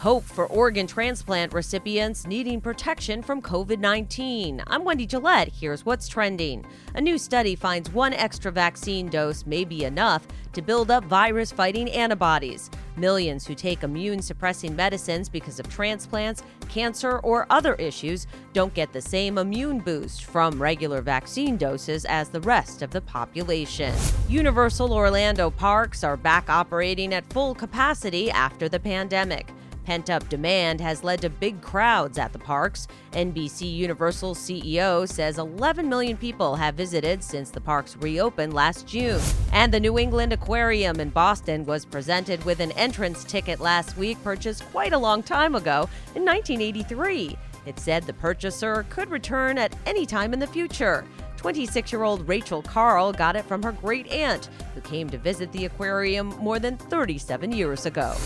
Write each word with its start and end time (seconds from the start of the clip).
Hope 0.00 0.24
for 0.24 0.46
organ 0.48 0.86
transplant 0.86 1.54
recipients 1.54 2.26
needing 2.26 2.60
protection 2.60 3.22
from 3.22 3.40
COVID 3.40 3.78
19. 3.78 4.62
I'm 4.66 4.84
Wendy 4.84 5.06
Gillette. 5.06 5.48
Here's 5.48 5.86
what's 5.86 6.06
trending. 6.06 6.66
A 6.94 7.00
new 7.00 7.16
study 7.16 7.56
finds 7.56 7.90
one 7.90 8.12
extra 8.12 8.52
vaccine 8.52 9.08
dose 9.08 9.46
may 9.46 9.64
be 9.64 9.84
enough 9.84 10.26
to 10.52 10.60
build 10.60 10.90
up 10.90 11.04
virus 11.04 11.50
fighting 11.50 11.90
antibodies. 11.90 12.70
Millions 12.98 13.46
who 13.46 13.54
take 13.54 13.82
immune 13.82 14.20
suppressing 14.20 14.76
medicines 14.76 15.30
because 15.30 15.58
of 15.58 15.68
transplants, 15.70 16.42
cancer, 16.68 17.18
or 17.20 17.46
other 17.48 17.74
issues 17.76 18.26
don't 18.52 18.74
get 18.74 18.92
the 18.92 19.00
same 19.00 19.38
immune 19.38 19.78
boost 19.78 20.24
from 20.24 20.60
regular 20.60 21.00
vaccine 21.00 21.56
doses 21.56 22.04
as 22.04 22.28
the 22.28 22.40
rest 22.42 22.82
of 22.82 22.90
the 22.90 23.00
population. 23.00 23.94
Universal 24.28 24.92
Orlando 24.92 25.50
parks 25.50 26.04
are 26.04 26.18
back 26.18 26.50
operating 26.50 27.14
at 27.14 27.30
full 27.32 27.54
capacity 27.54 28.30
after 28.30 28.68
the 28.68 28.80
pandemic. 28.80 29.50
Pent 29.86 30.10
up 30.10 30.28
demand 30.28 30.80
has 30.80 31.04
led 31.04 31.20
to 31.20 31.30
big 31.30 31.62
crowds 31.62 32.18
at 32.18 32.32
the 32.32 32.40
parks. 32.40 32.88
NBC 33.12 33.72
Universal 33.72 34.34
CEO 34.34 35.08
says 35.08 35.38
11 35.38 35.88
million 35.88 36.16
people 36.16 36.56
have 36.56 36.74
visited 36.74 37.22
since 37.22 37.50
the 37.50 37.60
parks 37.60 37.96
reopened 37.98 38.52
last 38.52 38.88
June. 38.88 39.20
And 39.52 39.72
the 39.72 39.78
New 39.78 39.96
England 39.96 40.32
Aquarium 40.32 40.98
in 40.98 41.10
Boston 41.10 41.64
was 41.64 41.84
presented 41.84 42.44
with 42.44 42.58
an 42.58 42.72
entrance 42.72 43.22
ticket 43.22 43.60
last 43.60 43.96
week, 43.96 44.20
purchased 44.24 44.64
quite 44.72 44.92
a 44.92 44.98
long 44.98 45.22
time 45.22 45.54
ago 45.54 45.88
in 46.16 46.24
1983. 46.24 47.38
It 47.64 47.78
said 47.78 48.02
the 48.02 48.12
purchaser 48.12 48.84
could 48.90 49.08
return 49.08 49.56
at 49.56 49.76
any 49.86 50.04
time 50.04 50.32
in 50.32 50.40
the 50.40 50.48
future. 50.48 51.04
26 51.36 51.92
year 51.92 52.02
old 52.02 52.26
Rachel 52.26 52.60
Carl 52.60 53.12
got 53.12 53.36
it 53.36 53.44
from 53.44 53.62
her 53.62 53.70
great 53.70 54.08
aunt, 54.08 54.48
who 54.74 54.80
came 54.80 55.08
to 55.10 55.18
visit 55.18 55.52
the 55.52 55.66
aquarium 55.66 56.30
more 56.40 56.58
than 56.58 56.76
37 56.76 57.52
years 57.52 57.86
ago. 57.86 58.16